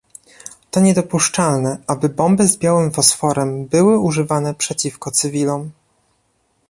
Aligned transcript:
To 0.71 0.79
niedopuszczalne, 0.79 1.77
aby 1.87 2.09
bomby 2.09 2.47
z 2.47 2.57
białym 2.57 2.91
fosforem 2.91 3.65
były 3.65 3.99
używane 3.99 4.53
przeciwko 4.55 5.11
cywilom 5.11 5.71